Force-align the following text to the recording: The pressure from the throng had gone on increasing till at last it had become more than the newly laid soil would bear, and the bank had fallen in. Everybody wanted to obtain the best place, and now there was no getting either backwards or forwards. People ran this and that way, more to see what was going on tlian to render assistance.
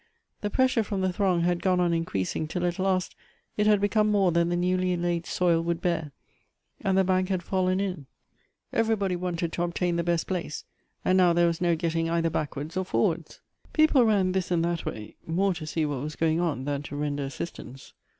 The 0.41 0.49
pressure 0.49 0.81
from 0.81 1.01
the 1.01 1.13
throng 1.13 1.41
had 1.41 1.61
gone 1.61 1.79
on 1.79 1.93
increasing 1.93 2.47
till 2.47 2.65
at 2.65 2.79
last 2.79 3.15
it 3.55 3.67
had 3.67 3.79
become 3.79 4.09
more 4.09 4.31
than 4.31 4.49
the 4.49 4.55
newly 4.55 4.97
laid 4.97 5.27
soil 5.27 5.61
would 5.61 5.79
bear, 5.79 6.11
and 6.83 6.97
the 6.97 7.03
bank 7.03 7.29
had 7.29 7.43
fallen 7.43 7.79
in. 7.79 8.07
Everybody 8.73 9.15
wanted 9.15 9.51
to 9.53 9.61
obtain 9.61 9.97
the 9.97 10.03
best 10.03 10.25
place, 10.25 10.63
and 11.05 11.19
now 11.19 11.33
there 11.33 11.45
was 11.45 11.61
no 11.61 11.75
getting 11.75 12.09
either 12.09 12.31
backwards 12.31 12.75
or 12.75 12.83
forwards. 12.83 13.41
People 13.73 14.03
ran 14.03 14.31
this 14.31 14.49
and 14.49 14.65
that 14.65 14.87
way, 14.87 15.17
more 15.27 15.53
to 15.53 15.67
see 15.67 15.85
what 15.85 16.01
was 16.01 16.15
going 16.15 16.39
on 16.39 16.65
tlian 16.65 16.83
to 16.85 16.95
render 16.95 17.23
assistance. 17.25 17.93